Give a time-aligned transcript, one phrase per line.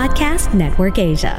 [0.00, 1.36] Podcast Network Asia.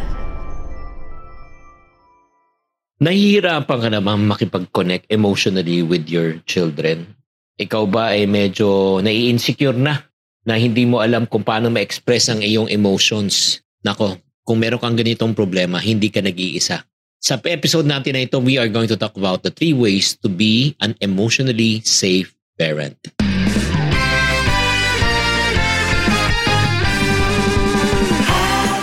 [3.01, 7.09] Nahihirapan ka naman makipag-connect emotionally with your children?
[7.57, 10.05] Ikaw ba ay medyo nai-insecure na
[10.45, 13.65] na hindi mo alam kung paano ma-express ang iyong emotions?
[13.81, 16.85] Nako, kung meron kang ganitong problema, hindi ka nag-iisa.
[17.17, 20.29] Sa episode natin na ito, we are going to talk about the three ways to
[20.29, 22.29] be an emotionally safe
[22.61, 23.09] parent.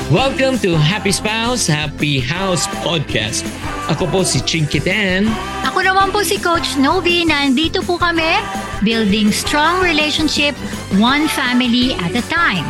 [0.08, 3.44] Welcome to Happy Spouse, Happy House Podcast.
[3.92, 5.28] Ako po si Chinky Dan.
[5.68, 7.28] Ako naman po si Coach Novi.
[7.28, 8.40] Nandito po kami,
[8.80, 10.56] building strong relationship,
[10.96, 12.64] one family at a time.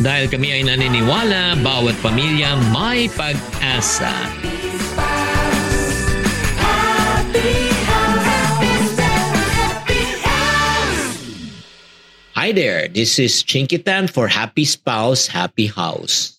[0.00, 4.16] Dahil kami ay naniniwala, bawat pamilya may pag-asa.
[12.32, 16.37] Hi there, this is Chinky Tan for Happy Spouse, Happy House.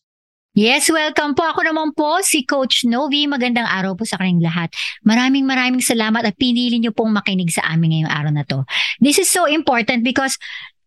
[0.60, 1.48] Yes, welcome po.
[1.48, 3.32] Ako naman po si Coach Novi.
[3.32, 4.76] Magandang araw po sa kanilang lahat.
[5.08, 8.68] Maraming maraming salamat at pinili niyo pong makinig sa amin ngayong araw na to.
[9.00, 10.36] This is so important because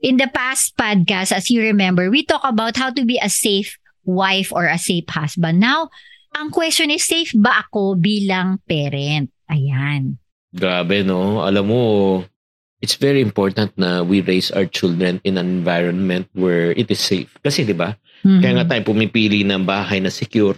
[0.05, 3.81] in the past podcast, as you remember, we talk about how to be a safe
[4.05, 5.65] wife or a safe husband.
[5.65, 5.89] Now,
[6.37, 9.33] ang question is, safe ba ako bilang parent?
[9.49, 10.21] Ayan.
[10.53, 11.49] Grabe, no?
[11.49, 11.83] Alam mo,
[12.85, 17.33] it's very important na we raise our children in an environment where it is safe.
[17.41, 17.97] Kasi, di ba?
[18.23, 18.41] Mhm.
[18.41, 20.57] Kaya nga tayo pumipili ng bahay na secure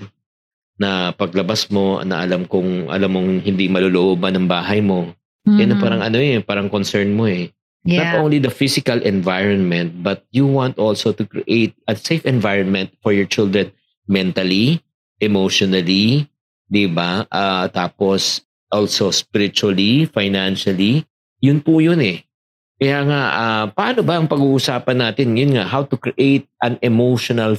[0.76, 5.12] na paglabas mo na alam kong alam mong hindi malulooban ng bahay mo.
[5.44, 5.84] Yan ang Mhm.
[5.84, 7.52] parang ano eh, parang concern mo eh.
[7.84, 8.16] yeah.
[8.16, 13.12] Not only the physical environment, but you want also to create a safe environment for
[13.12, 13.68] your children
[14.08, 14.80] mentally,
[15.20, 16.24] emotionally,
[16.64, 17.28] di ba?
[17.28, 18.40] Ah, tapos
[18.72, 21.04] also spiritually, financially.
[21.44, 22.24] Yun po yun eh.
[22.75, 25.39] Kaya nga, ah, paano ba ang pag-uusapan natin?
[25.39, 27.55] Yun nga, how to create an emotional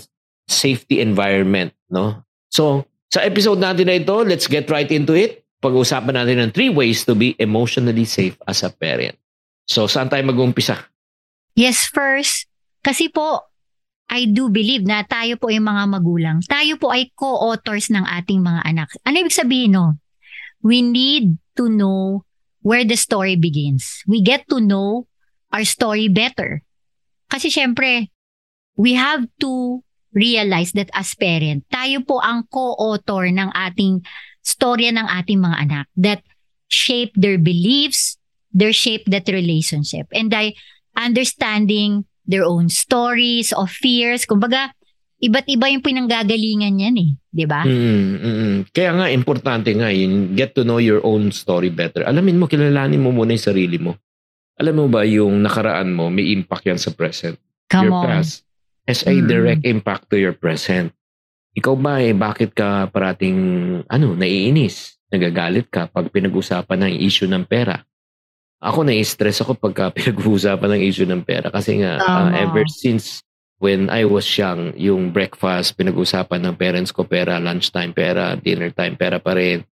[0.45, 2.21] safety environment, no?
[2.51, 5.47] So, sa episode natin na ito, let's get right into it.
[5.63, 9.15] Pag-uusapan natin ng three ways to be emotionally safe as a parent.
[9.65, 10.77] So, saan tayo mag-uumpisa?
[11.55, 12.51] Yes, first,
[12.83, 13.47] kasi po,
[14.11, 16.37] I do believe na tayo po yung mga magulang.
[16.45, 18.91] Tayo po ay co-authors ng ating mga anak.
[19.01, 19.97] Ano ibig sabihin, no?
[20.61, 22.21] We need to know
[22.61, 24.05] where the story begins.
[24.05, 25.09] We get to know
[25.55, 26.59] our story better.
[27.31, 28.11] Kasi syempre,
[28.75, 29.79] we have to
[30.11, 34.03] realize that as parent, tayo po ang co-author ng ating
[34.43, 36.21] storya ng ating mga anak that
[36.67, 38.19] shape their beliefs,
[38.51, 40.11] their shape that relationship.
[40.11, 40.59] And I
[40.99, 44.27] understanding their own stories of fears.
[44.27, 44.75] Kumbaga,
[45.21, 47.11] iba't iba yung pinanggagalingan yan eh.
[47.45, 47.67] Ba?
[47.67, 48.57] Mm, mm, mm.
[48.71, 52.07] Kaya nga, importante nga yun, get to know your own story better.
[52.07, 53.99] Alamin mo, kilalanin mo muna yung sarili mo.
[54.55, 57.35] Alam mo ba, yung nakaraan mo, may impact yan sa present.
[57.67, 58.05] Come your on.
[58.07, 58.47] past
[58.85, 59.27] has a Mm.
[59.27, 60.93] direct impact to your present.
[61.53, 63.35] Ikaw ba eh, bakit ka parating,
[63.87, 64.95] ano, naiinis?
[65.07, 67.83] Nagagalit ka pag pinag-usapan ng issue ng pera?
[68.59, 72.35] Ako na-stress ako pagka pinag-uusapan ng issue ng pera kasi nga Tama.
[72.35, 73.19] ever since
[73.57, 78.95] when I was young, yung breakfast, pinag-usapan ng parents ko pera, lunchtime pera, dinner time
[78.95, 79.63] pera pa rin.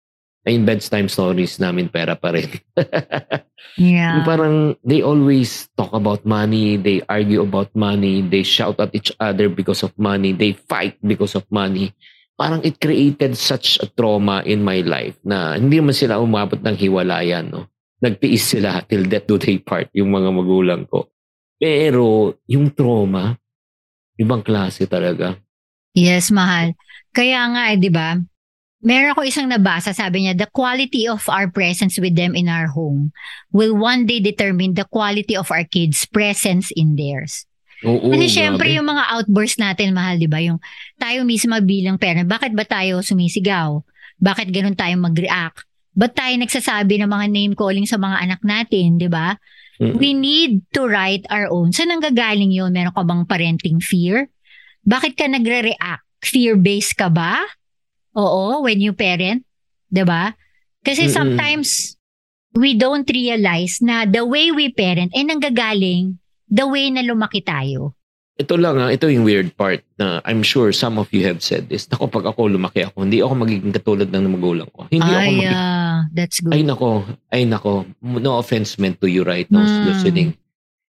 [0.43, 2.51] Ay, bedtime stories namin pera pa rin.
[3.73, 4.21] Yeah.
[4.21, 4.55] Yung parang
[4.85, 9.81] they always talk about money, they argue about money, they shout at each other because
[9.81, 11.93] of money, they fight because of money.
[12.37, 16.77] Parang it created such a trauma in my life na hindi man sila umabot ng
[16.77, 17.49] hiwalayan.
[17.49, 17.65] No?
[18.01, 21.09] Nagtiis sila till death do they part, yung mga magulang ko.
[21.57, 23.33] Pero yung trauma,
[24.19, 25.33] ibang klase talaga.
[25.93, 26.73] Yes, mahal.
[27.13, 28.17] Kaya nga, eh, di ba?
[28.83, 32.67] Meron ako isang nabasa, sabi niya, the quality of our presence with them in our
[32.67, 33.15] home
[33.55, 37.47] will one day determine the quality of our kids' presence in theirs.
[37.87, 38.35] Oo, Kasi grabe.
[38.35, 40.43] syempre yung mga outburst natin, mahal, di ba?
[40.43, 40.59] Yung
[40.99, 43.79] tayo mismo bilang parent, bakit ba tayo sumisigaw?
[44.19, 45.63] Bakit ganun tayo mag-react?
[45.95, 49.39] Ba't tayo nagsasabi ng mga name calling sa mga anak natin, di ba?
[49.79, 49.95] Mm.
[49.95, 51.71] We need to write our own.
[51.71, 52.75] Saan nanggagaling yun?
[52.75, 54.27] Meron ka bang parenting fear?
[54.83, 56.03] Bakit ka nagre-react?
[56.23, 57.39] Fear-based ka ba?
[58.13, 59.43] Oo, when you parent.
[59.89, 60.33] 'di ba?
[60.81, 61.13] Kasi Mm-mm.
[61.13, 61.95] sometimes
[62.53, 67.93] we don't realize na the way we parent ay nanggagaling the way na lumaki tayo.
[68.33, 71.69] ito lang ah, ito yung weird part na I'm sure some of you have said
[71.69, 71.85] this.
[71.85, 74.89] Nako, pag ako lumaki ako, hindi ako magiging katulad ng magulang ko.
[74.89, 76.49] Hindi ako Ay, magiging ah, that's good.
[76.51, 76.89] Ay nako,
[77.29, 79.85] ay nako, no offense meant to you right now Mm.
[79.85, 80.29] listening.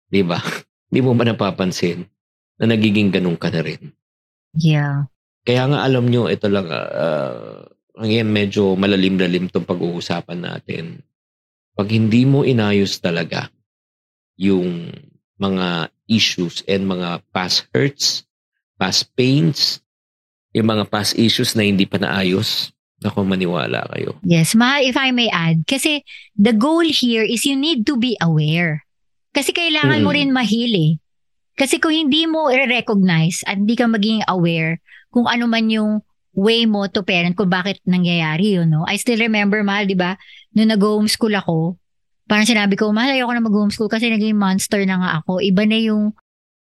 [0.06, 0.38] 'Di ba?
[0.86, 2.06] Hindi mo ba napapansin
[2.62, 3.90] na nagiging ganun ka na rin?
[4.54, 5.10] yeah.
[5.42, 7.66] Kaya nga alam nyo, ito lang, uh,
[7.98, 11.02] ngayon medyo malalim-lalim itong pag-uusapan natin.
[11.74, 13.50] Pag hindi mo inayos talaga
[14.38, 14.94] yung
[15.40, 18.22] mga issues and mga past hurts,
[18.78, 19.82] past pains,
[20.54, 22.70] yung mga past issues na hindi pa naayos,
[23.02, 24.14] ako maniwala kayo.
[24.22, 26.06] Yes, ma, if I may add, kasi
[26.38, 28.86] the goal here is you need to be aware.
[29.34, 30.06] Kasi kailangan mm.
[30.06, 30.92] mo rin mahil eh.
[31.56, 34.78] Kasi kung hindi mo i-recognize at hindi ka maging aware
[35.12, 36.00] kung ano man yung
[36.32, 38.88] way mo to parent kung bakit nangyayari yun, no?
[38.88, 40.16] I still remember, mahal, di ba?
[40.56, 41.76] Nung nag-homeschool ako,
[42.24, 45.44] parang sinabi ko, mahal, ayoko na mag-homeschool kasi naging monster na nga ako.
[45.44, 46.16] Iba na yung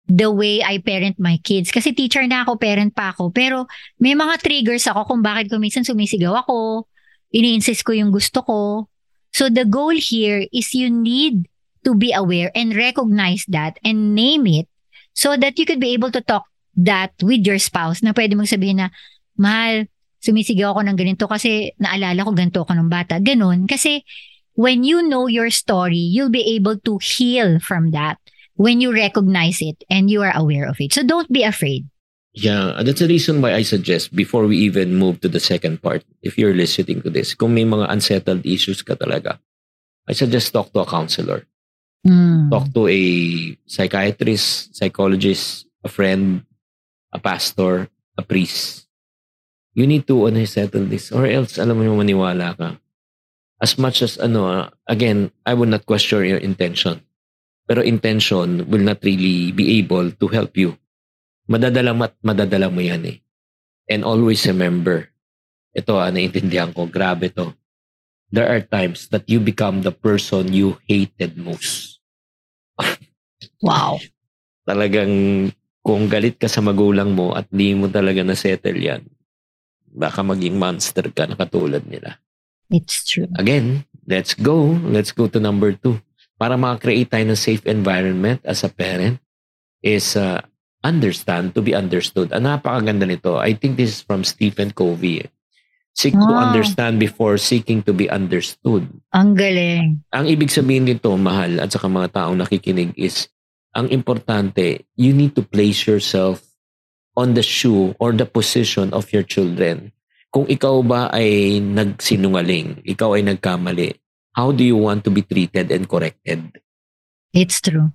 [0.10, 1.70] the way I parent my kids.
[1.70, 3.30] Kasi teacher na ako, parent pa ako.
[3.30, 3.70] Pero
[4.02, 6.90] may mga triggers ako kung bakit kung minsan sumisigaw ako,
[7.32, 8.90] ini-insist ko yung gusto ko.
[9.32, 11.48] So the goal here is you need
[11.88, 14.68] to be aware and recognize that and name it
[15.16, 18.50] so that you could be able to talk that with your spouse na pwede mong
[18.52, 18.90] sabihin na,
[19.36, 19.88] mahal,
[20.22, 23.18] sumisigaw ako ng ganito kasi naalala ko ganito ako ng bata.
[23.18, 23.66] Ganun.
[23.66, 24.06] Kasi
[24.54, 28.22] when you know your story, you'll be able to heal from that
[28.56, 30.94] when you recognize it and you are aware of it.
[30.94, 31.90] So don't be afraid.
[32.32, 36.06] Yeah, that's the reason why I suggest before we even move to the second part,
[36.24, 39.36] if you're listening to this, kung may mga unsettled issues ka talaga,
[40.08, 41.44] I suggest talk to a counselor.
[42.08, 42.50] Mm.
[42.50, 43.02] Talk to a
[43.68, 46.48] psychiatrist, psychologist, a friend,
[47.12, 48.88] a pastor, a priest.
[49.76, 52.80] You need to ano, settle this or else alam mo yung maniwala ka.
[53.62, 57.00] As much as ano, uh, again, I will not question your intention.
[57.70, 60.76] Pero intention will not really be able to help you.
[61.48, 63.18] Madadala mo at madadala mo yan eh.
[63.88, 65.08] And always remember,
[65.72, 67.56] ito ah, naiintindihan ko, grabe to
[68.32, 72.00] there are times that you become the person you hated most.
[73.62, 74.00] wow.
[74.64, 79.02] Talagang kung galit ka sa magulang mo at di mo talaga na-settle yan,
[79.92, 82.22] baka maging monster ka na katulad nila.
[82.72, 83.28] It's true.
[83.36, 84.80] Again, let's go.
[84.88, 86.00] Let's go to number two.
[86.40, 89.20] Para maka-create tayo ng safe environment as a parent
[89.84, 90.40] is uh,
[90.82, 92.32] understand to be understood.
[92.32, 93.38] Ang napakaganda nito.
[93.38, 95.28] I think this is from Stephen Covey.
[95.92, 96.24] Seek wow.
[96.24, 98.88] to understand before seeking to be understood.
[99.12, 100.00] Ang galing.
[100.16, 103.28] Ang ibig sabihin nito, mahal, at saka mga taong nakikinig is,
[103.72, 106.44] ang importante, you need to place yourself
[107.16, 109.92] on the shoe or the position of your children.
[110.32, 113.96] Kung ikaw ba ay nagsinungaling, ikaw ay nagkamali,
[114.36, 116.40] how do you want to be treated and corrected?
[117.36, 117.92] It's true.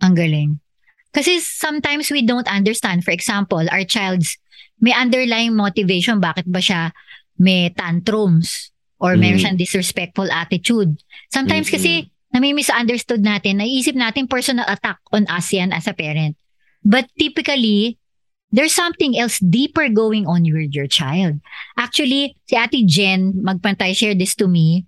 [0.00, 0.50] Ang galing.
[1.12, 3.04] Kasi sometimes we don't understand.
[3.04, 4.36] For example, our child's
[4.80, 6.20] may underlying motivation.
[6.20, 6.92] Bakit ba siya
[7.40, 9.20] may tantrums or mm.
[9.20, 10.96] meron siyang disrespectful attitude.
[11.32, 11.76] Sometimes mm-hmm.
[11.80, 11.92] kasi
[12.36, 16.36] nami-misunderstood natin, naisip natin personal attack on us yan as a parent.
[16.84, 17.96] But typically,
[18.52, 21.40] there's something else deeper going on with your child.
[21.80, 24.84] Actually, si Ate Jen, magpantay, share this to me.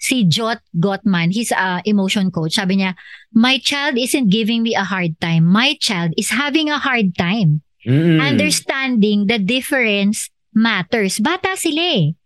[0.00, 2.56] Si Jot Gottman, he's a emotion coach.
[2.56, 2.96] Sabi niya,
[3.32, 5.44] my child isn't giving me a hard time.
[5.44, 7.60] My child is having a hard time.
[7.84, 8.20] Mm.
[8.20, 11.20] Understanding the difference matters.
[11.20, 12.16] Bata sila eh.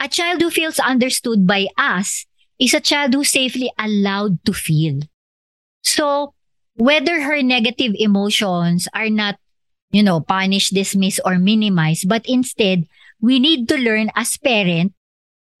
[0.00, 2.26] A child who feels understood by us
[2.62, 5.02] is a child who safely allowed to feel.
[5.82, 6.38] So,
[6.78, 9.42] whether her negative emotions are not,
[9.90, 12.86] you know, punished, dismissed, or minimized, but instead,
[13.18, 14.94] we need to learn as parent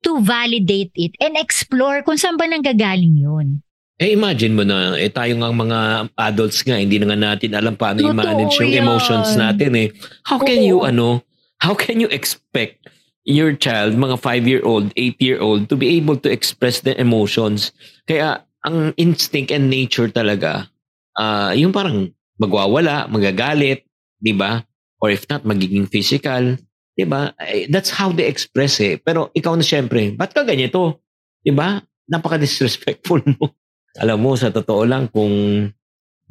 [0.06, 3.62] to validate it and explore kung saan ba nanggagaling yun.
[4.02, 5.78] Eh imagine mo na, eh tayo nga mga
[6.18, 8.82] adults nga, hindi na nga natin alam paano i-manage yung yan.
[8.82, 9.88] emotions natin eh.
[10.26, 10.66] How can Oo.
[10.66, 11.22] you ano,
[11.62, 12.82] how can you expect
[13.24, 17.70] your child, mga 5-year-old, 8-year-old, to be able to express their emotions?
[18.06, 20.70] Kaya, ang instinct and nature talaga,
[21.18, 23.86] uh, yung parang magwawala, magagalit,
[24.18, 24.62] di ba?
[25.02, 26.58] Or if not, magiging physical,
[26.94, 27.34] di ba?
[27.42, 28.98] Eh, that's how they express eh.
[28.98, 31.02] Pero ikaw na syempre, ba't ka ganito?
[31.42, 31.82] Di ba?
[32.06, 33.54] Napaka-disrespectful mo.
[33.98, 35.68] Alam mo, sa totoo lang, kung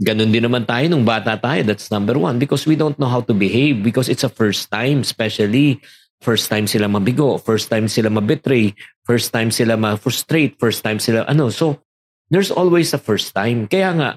[0.02, 1.62] Ganon din naman tayo nung bata tayo.
[1.62, 2.42] That's number one.
[2.42, 3.86] Because we don't know how to behave.
[3.86, 5.78] Because it's a first time, especially.
[6.22, 7.42] First time sila mabigo.
[7.42, 8.78] First time sila mabetray.
[9.04, 10.62] First time sila ma-frustrate.
[10.62, 11.50] First time sila ano.
[11.50, 11.82] So,
[12.30, 13.66] there's always a first time.
[13.66, 14.10] Kaya nga,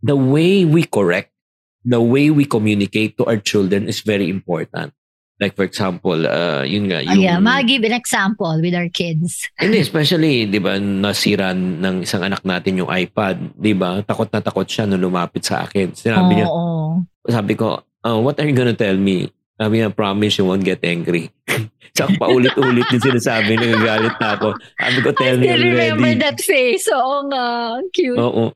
[0.00, 1.34] the way we correct,
[1.82, 4.94] the way we communicate to our children is very important.
[5.38, 6.98] Like for example, uh, yun nga.
[7.06, 9.46] Yung, oh yeah, mag-give an example with our kids.
[9.62, 13.54] Hindi, especially, di ba, nasira ng isang anak natin yung iPad.
[13.54, 14.02] Di ba?
[14.02, 15.94] Takot na takot siya nung lumapit sa akin.
[15.94, 16.90] Sinabi oh, niya, oh.
[17.30, 19.30] sabi ko, uh, what are you gonna tell me?
[19.58, 21.34] Sabi niya, promise you won't get angry.
[21.98, 24.54] Tsaka paulit-ulit din sinasabi, nagagalit na ako.
[24.78, 25.66] Sabi ko, tell me already.
[25.66, 26.86] I remember that face.
[26.94, 27.44] Oo nga,
[27.90, 28.14] cute.
[28.14, 28.54] Oo.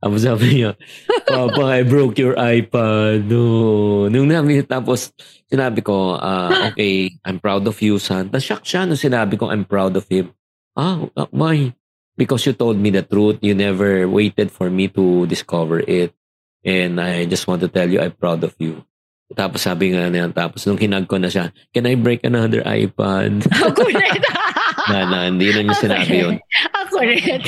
[0.00, 0.74] Ako sabi niya,
[1.28, 3.28] Papa, I broke your iPad.
[3.28, 4.08] No.
[4.08, 5.12] Nung namin, tapos
[5.46, 8.32] sinabi ko, uh, okay, I'm proud of you, son.
[8.32, 10.34] Tapos siya nung sinabi ko, I'm proud of him.
[10.74, 11.76] Ah, why?
[12.16, 13.38] Because you told me the truth.
[13.44, 16.10] You never waited for me to discover it.
[16.64, 18.82] And I just want to tell you, I'm proud of you.
[19.30, 23.46] Tapos sabi nga niya, tapos nung hinag ko na siya, can I break another iPad?
[23.70, 24.20] Ako rin.
[24.90, 26.36] na, na, hindi na niya sinabi yun.
[26.86, 27.40] Ako rin.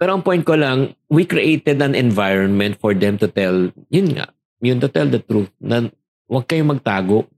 [0.00, 4.32] Pero ang point ko lang, we created an environment for them to tell, yun nga,
[4.60, 5.88] yun to tell the truth, na
[6.28, 7.28] huwag kayong magtago.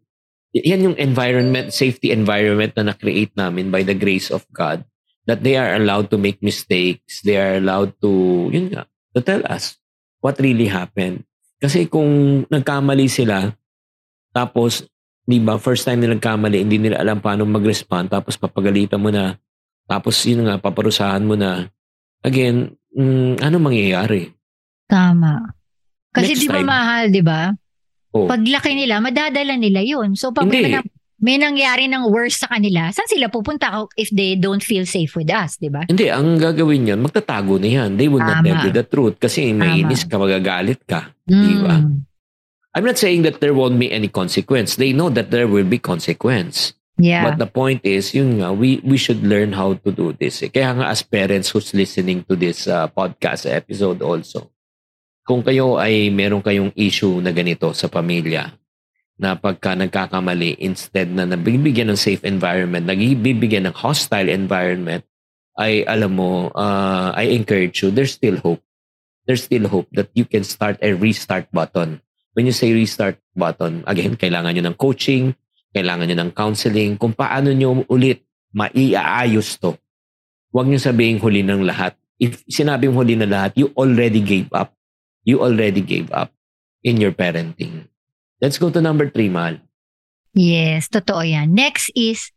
[0.55, 4.83] Yan yung environment, safety environment na na-create namin by the grace of God.
[5.27, 7.23] That they are allowed to make mistakes.
[7.23, 8.11] They are allowed to,
[8.51, 9.82] yun nga, to tell us
[10.23, 11.27] what really happened.
[11.59, 13.51] Kasi kung nagkamali sila,
[14.33, 14.87] tapos,
[15.27, 19.37] di ba, first time nila nagkamali, hindi nila alam paano mag-respond, tapos papagalitan mo na,
[19.87, 21.69] tapos yun nga, paparusahan mo na,
[22.23, 24.31] again, mm, ano mangyayari?
[24.89, 25.53] Tama.
[26.13, 27.51] Kasi Next di ba mahal, di ba?
[28.13, 28.29] Oh.
[28.29, 30.13] Paglaki nila, madadala nila yun.
[30.13, 30.77] So pag Hindi.
[30.77, 30.92] nang-
[31.23, 35.31] may nangyari ng worse sa kanila, saan sila pupunta if they don't feel safe with
[35.31, 35.87] us, di ba?
[35.87, 37.95] Hindi, ang gagawin yan, magtatago na yan.
[37.95, 38.47] They will not Tama.
[38.51, 41.15] tell you the truth kasi mainis ka, magagalit ka.
[41.23, 41.79] Di ba?
[41.79, 42.03] Mm.
[42.75, 44.75] I'm not saying that there won't be any consequence.
[44.75, 46.75] They know that there will be consequence.
[46.99, 47.23] Yeah.
[47.23, 50.43] But the point is, yun nga, we, we should learn how to do this.
[50.43, 50.51] eh.
[50.51, 54.51] Kaya nga as parents who's listening to this uh, podcast episode also,
[55.23, 58.51] kung kayo ay meron kayong issue na ganito sa pamilya,
[59.23, 65.07] na pagka nagkakamali, instead na nabibigyan ng safe environment, nagibibigyan ng hostile environment,
[65.55, 68.59] ay alam mo, uh, I encourage you, there's still hope.
[69.23, 72.03] There's still hope that you can start a restart button.
[72.35, 75.39] When you say restart button, again, kailangan nyo ng coaching,
[75.71, 79.79] kailangan nyo ng counseling, kung paano nyo ulit maiaayos to.
[80.51, 81.95] Huwag nyo sabihin huli ng lahat.
[82.19, 84.75] If sinabing huli na lahat, you already gave up.
[85.23, 86.35] You already gave up
[86.83, 87.92] in your parenting.
[88.43, 89.63] Let's go to number three, Mal.
[90.35, 91.55] Yes, totoo yan.
[91.55, 92.35] Next is,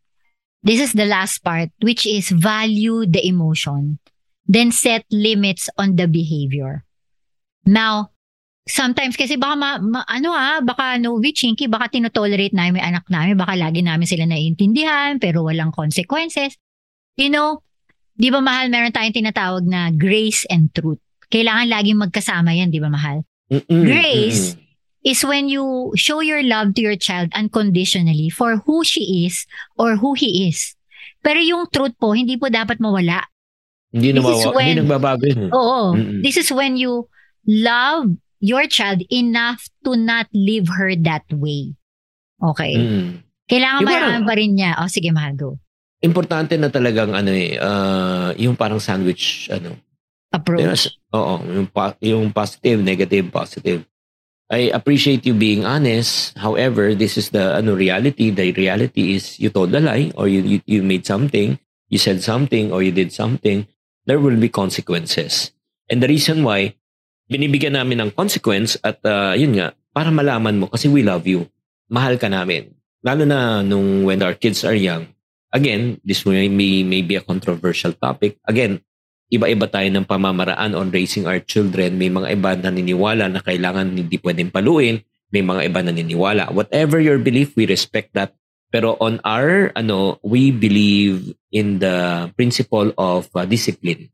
[0.62, 3.98] this is the last part, which is value the emotion.
[4.46, 6.86] Then set limits on the behavior.
[7.66, 8.14] Now,
[8.70, 13.10] sometimes kasi baka ma, ma- ano ah, baka no chinky, baka tinotolerate namin yung anak
[13.10, 16.54] namin, baka lagi namin sila naiintindihan, pero walang consequences.
[17.18, 17.66] You know,
[18.14, 21.02] di ba mahal, meron tayong tinatawag na grace and truth.
[21.34, 23.26] Kailangan laging magkasama yan, di ba mahal?
[23.50, 24.65] Mm-mm, Grace mm-mm.
[25.06, 29.46] Is when you show your love to your child unconditionally for who she is
[29.78, 30.74] or who he is.
[31.22, 33.22] Pero yung truth po, hindi po dapat mawala.
[33.94, 35.42] Hindi, This is nawawa, when- hindi nagbabago yun.
[35.48, 35.52] eh.
[35.54, 35.80] Oo.
[35.94, 36.20] Mm-mm.
[36.20, 37.06] This is when you
[37.46, 38.10] love
[38.42, 41.78] your child enough to not leave her that way.
[42.38, 42.74] Okay.
[42.76, 43.24] Mm-mm.
[43.46, 44.72] Kailangan Yung parang- pa rin niya.
[44.82, 45.62] O sige, mahal, go.
[46.02, 49.78] Importante na talagang ano eh, uh, yung parang sandwich, ano,
[50.30, 50.92] Approach.
[50.92, 50.92] Yes.
[51.16, 51.68] Oo, yung,
[52.04, 53.88] yung positive, negative, positive.
[54.50, 56.38] I appreciate you being honest.
[56.38, 58.30] However, this is the ano reality.
[58.30, 61.58] The reality is you told a lie or you, you, you made something,
[61.90, 63.66] you said something or you did something.
[64.06, 65.50] There will be consequences.
[65.90, 66.78] And the reason why
[67.26, 71.50] binibigyan namin ng consequence at uh, yun nga, para malaman mo kasi we love you.
[71.90, 72.70] Mahal ka namin.
[73.02, 75.10] Lalo na nung when our kids are young.
[75.54, 78.38] Again, this may, may, may be a controversial topic.
[78.46, 78.82] Again,
[79.30, 81.98] iba-iba tayo ng pamamaraan on raising our children.
[81.98, 85.02] May mga iba na naniniwala na kailangan hindi pwedeng paluin.
[85.34, 86.54] May mga iba na naniniwala.
[86.54, 88.38] Whatever your belief, we respect that.
[88.70, 94.12] Pero on our, ano, we believe in the principle of uh, discipline.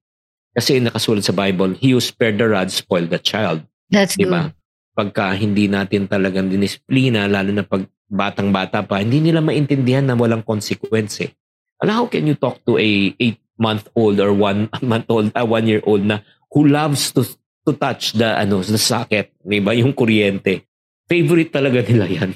[0.52, 3.64] Kasi nakasulat sa Bible, he who spared the rod spoiled the child.
[3.92, 4.56] That's Di good.
[4.92, 10.44] Pagka hindi natin talagang dinisplina, lalo na pag batang-bata pa, hindi nila maintindihan na walang
[10.44, 11.32] consequence eh.
[11.80, 13.16] How can you talk to a
[13.62, 17.22] eight-month-old or one-month-old, uh, one-year-old na who loves to
[17.62, 19.78] to touch the ano the socket, di ba?
[19.78, 20.66] Yung kuryente.
[21.06, 22.34] Favorite talaga nila yan.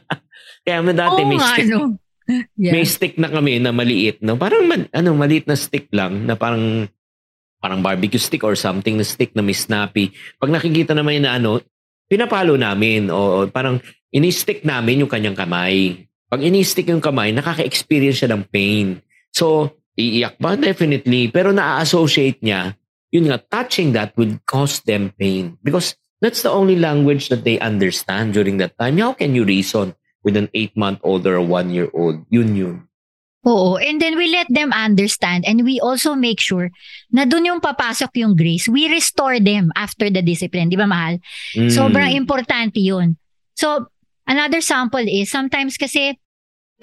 [0.64, 1.92] Kaya man dati Oo may stick, no?
[2.56, 2.72] Yeah.
[2.72, 4.40] may stick na kami na maliit, no?
[4.40, 6.88] Parang man, ano, maliit na stick lang na parang
[7.60, 10.08] parang barbecue stick or something na stick na may snappy.
[10.40, 11.60] Pag nakikita naman na ano,
[12.08, 13.76] pinapalo namin o parang
[14.08, 16.08] ini-stick namin yung kanyang kamay.
[16.32, 19.04] Pag ini-stick yung kamay, nakaka-experience siya ng pain.
[19.28, 20.58] So, iiyak ba?
[20.58, 21.30] Definitely.
[21.30, 22.74] Pero na-associate niya,
[23.14, 25.58] yun nga, touching that would cause them pain.
[25.62, 28.98] Because that's the only language that they understand during that time.
[28.98, 32.26] How can you reason with an eight-month-old or a one-year-old?
[32.30, 32.76] Yun yun.
[33.44, 33.76] Oo.
[33.76, 36.72] And then we let them understand and we also make sure
[37.12, 38.72] na dun yung papasok yung grace.
[38.72, 40.72] We restore them after the discipline.
[40.72, 41.20] Di ba, mahal?
[41.52, 41.68] Mm.
[41.68, 43.20] Sobrang importante yun.
[43.52, 43.92] So,
[44.24, 46.16] another sample is, sometimes kasi,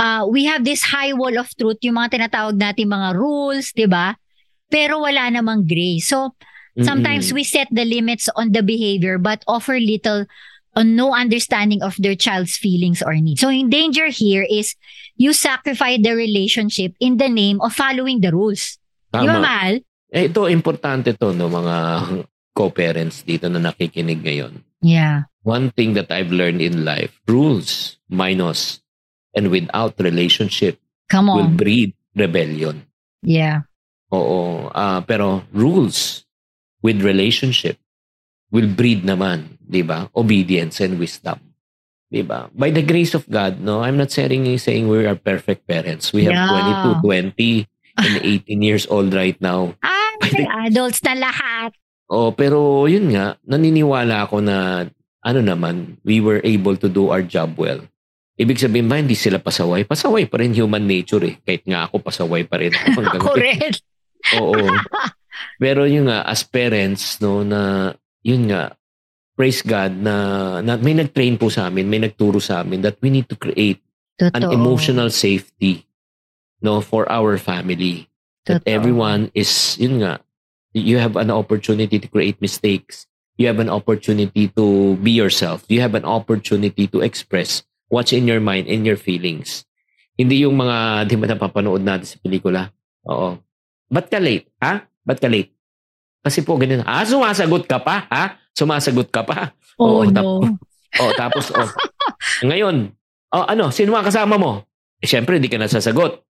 [0.01, 3.85] uh, we have this high wall of truth, yung mga tinatawag natin mga rules, di
[3.85, 4.17] ba?
[4.73, 6.09] Pero wala namang grace.
[6.09, 6.33] So,
[6.81, 7.37] sometimes Mm-mm.
[7.37, 10.25] we set the limits on the behavior but offer little
[10.73, 13.45] on no understanding of their child's feelings or needs.
[13.45, 14.73] So, yung danger here is
[15.19, 18.81] you sacrifice the relationship in the name of following the rules.
[19.13, 19.43] Di ba, Tama.
[19.43, 19.73] mahal?
[20.11, 21.75] Eh, ito, importante to, no, mga
[22.57, 24.63] co-parents dito na nakikinig ngayon.
[24.81, 25.29] Yeah.
[25.43, 28.80] One thing that I've learned in life, rules minus
[29.33, 31.57] and without relationship Come will on.
[31.59, 32.87] breed rebellion.
[33.23, 33.67] Yeah.
[34.11, 34.67] Oo.
[34.71, 36.27] ah, pero rules
[36.83, 37.79] with relationship
[38.51, 40.11] will breed naman, di ba?
[40.11, 41.39] Obedience and wisdom.
[42.11, 42.51] Di ba?
[42.51, 46.11] By the grace of God, no, I'm not saying, saying we are perfect parents.
[46.11, 46.99] We have Yeah.
[46.99, 49.75] 22, 20, and 18 years old right now.
[49.79, 51.71] Ay, adults na lahat.
[52.11, 54.87] Oh, pero yun nga, naniniwala ako na
[55.23, 57.79] ano naman, we were able to do our job well.
[58.41, 59.85] Ibig sabihin ba, hindi sila pasaway?
[59.85, 61.35] Pasaway pa rin human nature eh.
[61.45, 63.37] Kahit nga ako, pasaway pa rin ako.
[63.45, 63.69] rin.
[64.41, 64.57] Oo.
[65.61, 67.93] Pero yun nga, as parents, no, na,
[68.25, 68.73] yun nga,
[69.37, 70.15] praise God na,
[70.65, 73.81] na may nag-train po sa amin, may nagturo sa amin that we need to create
[74.21, 74.53] an Totoo.
[74.53, 75.85] emotional safety
[76.61, 78.05] no for our family
[78.45, 78.69] that Totoo.
[78.69, 79.49] everyone is
[79.81, 80.21] yun nga
[80.77, 85.81] you have an opportunity to create mistakes you have an opportunity to be yourself you
[85.81, 89.67] have an opportunity to express what's in your mind in your feelings
[90.15, 92.71] hindi yung mga di ba napapanood natin sa pelikula
[93.05, 93.37] oo
[93.91, 95.51] ba't ka late ha ba't ka late
[96.23, 100.45] kasi po ganyan ah sumasagot ka pa ha sumasagot ka pa Oh, Oo, no.
[101.01, 101.65] Oh, tapos, oh,
[102.47, 102.93] ngayon,
[103.33, 104.61] oh, ano, sino mga kasama mo?
[105.01, 106.21] Eh, syempre, di ka nasasagot.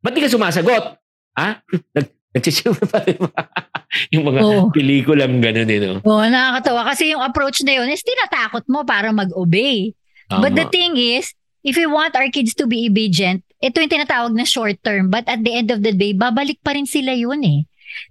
[0.00, 0.96] Ba't di ka sumasagot?
[1.36, 1.60] Ha?
[1.96, 3.28] Nag, nagsisimula pa rin ba?
[4.14, 4.72] yung mga Oo.
[4.72, 6.00] pelikulang gano'n din, no?
[6.00, 6.88] Oo, nakakatawa.
[6.88, 9.92] Kasi yung approach na yun is tinatakot mo para mag-obey.
[10.30, 11.32] But the thing is,
[11.64, 15.08] if we want our kids to be obedient, ito yung tinatawag na short term.
[15.08, 17.60] But at the end of the day, babalik pa rin sila yun eh.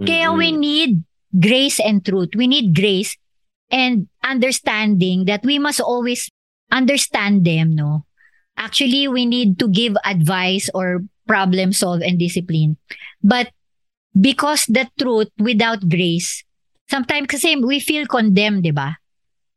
[0.01, 0.39] Kaya Mm-mm.
[0.41, 0.91] we need
[1.37, 2.33] grace and truth.
[2.33, 3.17] We need grace
[3.69, 6.29] and understanding that we must always
[6.73, 8.05] understand them, no?
[8.57, 12.77] Actually, we need to give advice or problem solve and discipline.
[13.21, 13.49] But
[14.13, 16.45] because the truth without grace,
[16.89, 18.97] sometimes kasi we feel condemned, di ba?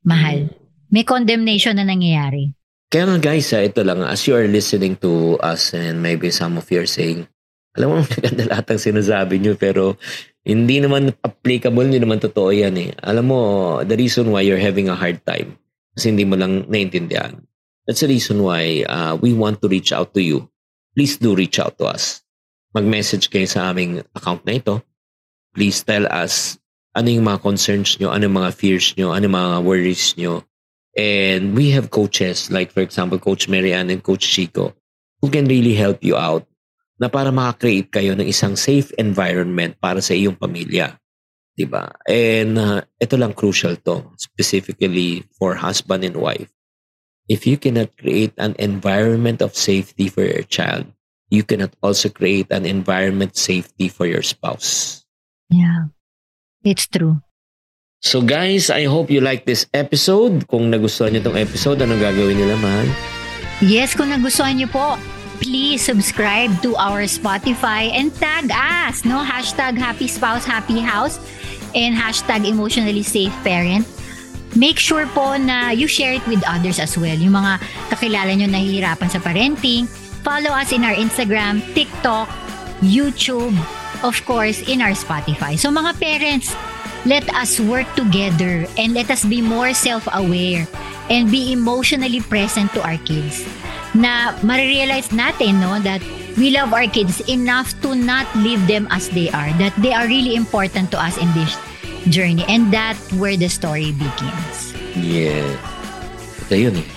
[0.04, 0.48] Mahal.
[0.90, 2.54] May condemnation na nangyayari.
[2.86, 6.54] Kaya nga guys, ah, ito lang, as you are listening to us and maybe some
[6.54, 7.26] of you are saying,
[7.75, 9.99] alam mo, maganda lahat ang sinasabi nyo, pero
[10.46, 12.90] hindi naman applicable, hindi naman totoo yan eh.
[13.02, 13.40] Alam mo,
[13.82, 15.58] the reason why you're having a hard time,
[15.92, 17.34] kasi hindi mo lang naintindihan.
[17.86, 20.46] That's the reason why uh, we want to reach out to you.
[20.94, 22.22] Please do reach out to us.
[22.75, 24.82] Mag-message kayo sa aming account na ito.
[25.54, 26.58] Please tell us
[26.96, 30.42] ano yung mga concerns nyo, ano yung mga fears nyo, ano yung mga worries nyo.
[30.97, 34.73] And we have coaches, like for example, Coach Marianne and Coach Chico,
[35.21, 36.49] who can really help you out
[36.97, 40.97] na para makakreate kayo ng isang safe environment para sa iyong pamilya.
[41.56, 41.93] 'Di ba?
[42.09, 46.49] And uh, ito lang crucial to, specifically for husband and wife.
[47.28, 50.89] If you cannot create an environment of safety for your child,
[51.28, 55.02] you cannot also create an environment safety for your spouse.
[55.50, 55.91] Yeah.
[56.63, 57.25] It's true.
[58.04, 60.45] So guys, I hope you like this episode.
[60.52, 62.87] Kung nagustuhan niyo tong episode, anong gagawin nila, mahal?
[63.65, 65.00] Yes, kung nagustuhan niyo po,
[65.41, 69.25] please subscribe to our Spotify and tag us, no?
[69.25, 71.17] Hashtag happy spouse, happy house,
[71.73, 73.89] and hashtag emotionally safe parent.
[74.56, 77.17] Make sure po na you share it with others as well.
[77.17, 77.61] Yung mga
[77.93, 79.89] kakilala nyo nahihirapan sa parenting,
[80.21, 82.28] follow us in our Instagram, TikTok,
[82.85, 83.56] YouTube,
[84.04, 85.56] of course, in our Spotify.
[85.56, 86.52] So mga parents,
[87.06, 90.66] let us work together and let us be more self-aware
[91.08, 93.47] and be emotionally present to our kids.
[93.95, 96.02] Na marirealize natin no that
[96.36, 100.04] we love our kids enough to not leave them as they are that they are
[100.04, 101.56] really important to us in this
[102.12, 104.75] journey and that's where the story begins.
[104.99, 105.47] Yeah.
[106.50, 106.88] Ito yun eh.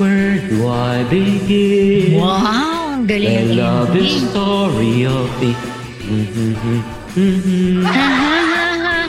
[0.00, 2.18] Where do I begin?
[2.18, 3.28] wow ang galing.
[3.28, 5.52] I love the story of the...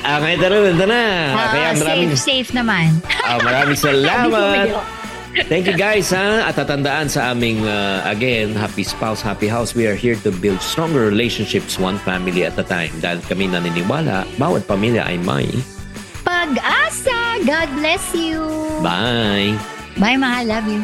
[0.04, 1.02] Ah, kaya ito na, ito na.
[1.32, 2.92] Ah, Kaya maraming, safe safe naman
[3.24, 4.68] ah, maraming salamat.
[5.50, 6.46] Thank you guys ha.
[6.46, 9.74] At tatandaan sa aming, uh, again, Happy Spouse, Happy House.
[9.74, 12.94] We are here to build stronger relationships one family at a time.
[13.02, 15.50] Dahil kami naniniwala, bawat pamilya ay may.
[16.24, 18.44] pag-asa God bless you
[18.84, 19.56] Bye!
[19.96, 20.84] bye mahal love you